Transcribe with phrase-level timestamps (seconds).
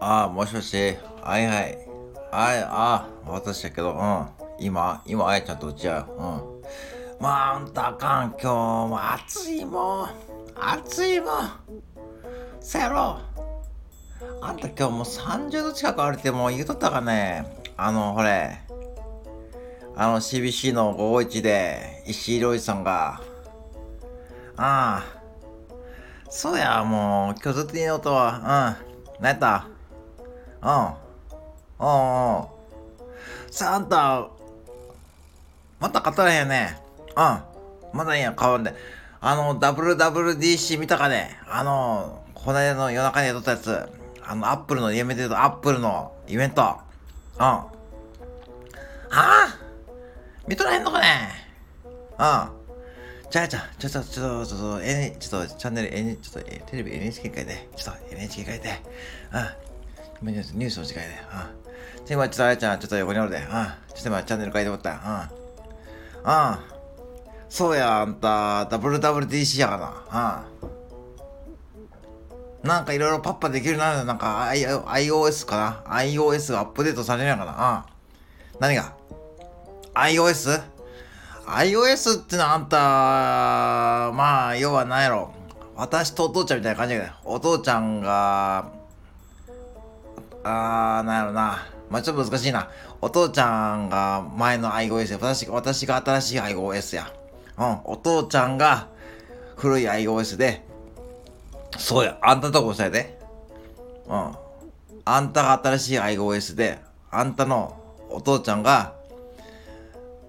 [0.00, 0.76] ああ、もしもし。
[1.22, 1.78] はいはい。
[2.30, 4.26] はい、ああ、私だけど、うん。
[4.58, 6.06] 今、今、あやちゃんと打ち合う。
[6.10, 7.20] うん。
[7.20, 8.46] まあ、あんたあかん、今日
[8.90, 10.08] も暑いもん。
[10.54, 11.50] 暑いもん。
[12.60, 13.18] せやろ。
[14.42, 17.46] あんた今日もう30度近く歩いてもう言うとったかね。
[17.76, 18.60] あの、ほれ。
[19.96, 23.20] あの CBC の551で石井亮一さんが、
[24.60, 25.18] ああ、
[26.28, 28.76] そうや、もう、今日ずっといい音は、
[29.16, 29.68] うん、何やった？
[30.60, 32.48] うん、うん、う。
[33.52, 33.88] さあ、あん。
[33.88, 34.28] た、
[35.78, 36.48] また勝たれへん。
[36.48, 36.76] ね。
[37.16, 38.64] うん、まだいいや、買わん。
[38.64, 38.74] で。
[39.20, 43.88] あの、WWDC 見たかねあの、この間の夜中にやっとったやつ。
[44.24, 46.62] あの、アップルの、やめてると、アップルのイベント。
[46.62, 46.68] うん。
[47.40, 47.68] は
[49.10, 49.56] あ
[50.48, 50.84] 見とらへん。
[50.84, 51.30] のかね
[52.18, 52.57] うん。
[53.30, 58.68] じゃあじゃあ、ちょっと、ちょっと、ちょっと、N、ちょっと、チャンネル N、ちょっと、テレビ NHK 変えて、ちょっと NHK 変えて、
[60.22, 60.32] うん。
[60.32, 62.06] ニュース、ニュースの時間で、うん。
[62.06, 63.44] じゃ今、ちょっとあやちゃん、ちょっと横におるで、うん。
[63.44, 66.30] ちょっと今、チャンネル変えておったうん。
[66.30, 66.58] うん。
[67.50, 70.46] そうや、あんた、WWDC やかな。
[72.62, 72.68] うん。
[72.68, 77.84] なんかいろいろパッパできるな、なんか、I、iOS かな ?iOS がアップデートされるやかな。
[78.54, 78.58] うん。
[78.58, 78.94] 何が
[79.92, 80.77] iOS?
[81.48, 82.76] iOS ってのはあんた、
[84.16, 85.32] まあ、要は何やろ。
[85.76, 87.12] 私とお父ちゃんみたいな感じだよ。
[87.24, 88.70] お父ちゃんが、
[90.44, 91.66] あー、なんやろな。
[91.88, 92.68] まあちょっと難しいな。
[93.00, 97.12] お父ちゃんが前の iOS で、私私が新しい iOS や。
[97.56, 98.88] うん、お父ちゃんが
[99.56, 100.64] 古い iOS で、
[101.78, 103.18] そうや、あんたとこさえで。
[104.06, 104.32] うん。
[105.04, 106.78] あんたが新しい iOS で、
[107.10, 108.97] あんたのお父ちゃんが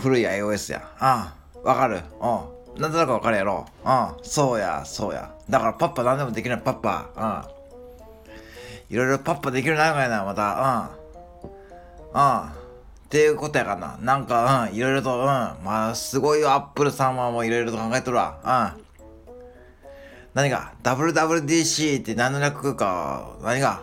[0.00, 0.82] 古い iOS や。
[1.00, 1.62] うん。
[1.64, 2.02] わかる？
[2.20, 2.80] うん。
[2.80, 3.66] なんとなくわかるやろ？
[3.84, 4.24] うん。
[4.24, 5.34] そうや、そうや。
[5.48, 7.46] だからパッパ何でもできるパッパ。
[8.90, 8.94] うん。
[8.94, 10.90] いろいろパッパできるなやな、また。
[12.12, 12.20] うん。
[12.20, 12.48] うん。
[12.48, 12.52] っ
[13.08, 13.98] ていうことやかな。
[14.00, 15.26] なんか、うん、いろいろと、うん。
[15.26, 18.74] まあ、すごいよ、アップルさんはもういろいろと考えとるわ。
[18.76, 18.82] うん。
[20.34, 23.82] 何が ?WWDC って何の略か、何が？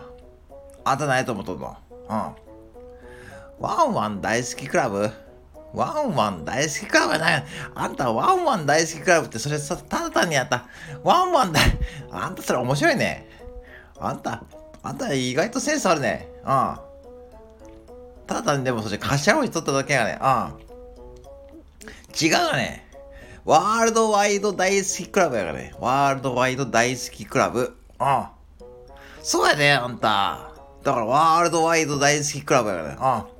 [0.82, 1.76] あんたないと思っとんの？
[2.08, 2.34] うん。
[3.60, 5.10] ワンワン大好きクラブ？
[5.72, 7.44] ワンワン大好きクラブやない。
[7.74, 10.66] あんたワンワン大好きクラブってそれさ、ただ単にやった。
[11.04, 11.62] ワンワン大、
[12.10, 13.28] あんたそれ面白いね。
[13.98, 14.42] あんた、
[14.82, 16.28] あんた意外とセンスあるね。
[16.40, 16.46] うん。
[18.26, 20.18] ただ単にでもそれ頭文字取っただけやね。
[20.20, 20.70] うん。
[22.20, 22.86] 違うよね。
[23.44, 25.74] ワールドワイド大好きクラブやからね。
[25.80, 27.76] ワールドワイド大好きクラブ。
[28.00, 28.24] うん。
[29.22, 30.50] そうやで、あんた。
[30.82, 32.96] だからワールドワイド大好きクラブやからね。
[33.00, 33.39] う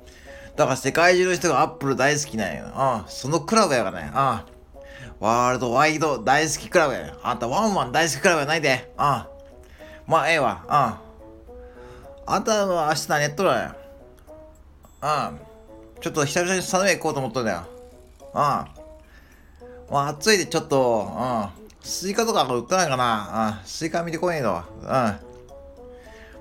[0.61, 2.65] だから世界中の人がアップル大好きなんや。
[2.65, 3.09] うん。
[3.09, 4.09] そのクラブやからね。
[4.09, 4.13] うん。
[4.13, 7.17] ワールドワイド大好きクラブや。
[7.23, 8.93] あんたワンワン大好きクラブやないで。
[8.95, 9.01] うん。
[9.01, 10.63] まあ、ええわ。
[10.67, 12.31] うん。
[12.31, 13.75] あんたは明日何やっとるんや。
[15.01, 15.39] うん。
[15.99, 17.63] ちょっと久々にサメ行こうと思っとんだよ。
[18.19, 18.37] うん。
[18.37, 18.67] ま
[19.91, 21.83] あ、暑いでちょっと、うん。
[21.83, 23.65] スイカとか売ってないかなうん。
[23.67, 24.63] スイカ見てこいえの。
[24.79, 24.85] うん。
[24.85, 24.91] 分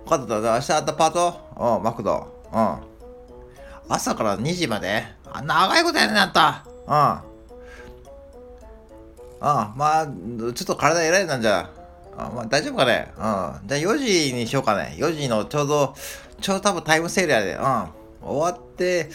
[0.06, 0.56] かった。
[0.56, 2.28] 明日あったパートうん、マクド。
[2.52, 2.89] うん。
[3.90, 6.64] 朝から2時まであ長いことやねんあった。
[6.86, 6.92] うん。
[6.92, 7.24] あ
[9.42, 11.70] あまあ、ちょっと体偉いなんじゃ。
[12.16, 13.12] あまあ、大丈夫かね。
[13.16, 13.22] うん。
[13.22, 14.94] じゃあ4時にしようかね。
[14.96, 15.94] 4時のちょうど、
[16.40, 17.54] ちょうど多分タイムセールやで。
[17.54, 17.88] うん。
[18.22, 19.10] 終わって、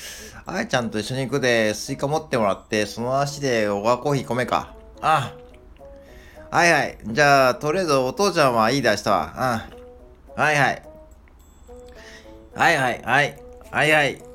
[0.46, 4.74] あやちゃんと一緒に行くで、スイカ持ってもらって、その足でオガコーヒーコメダか。
[5.00, 5.34] あ
[6.52, 6.58] あ。
[6.58, 6.98] はいはい。
[7.06, 9.62] じゃあ、とりあえずお父ちゃんはいいで、明日は。
[10.36, 10.42] うん。
[10.42, 10.84] はいはい。
[12.56, 13.40] はいはい、はい。
[13.72, 14.35] はいはい。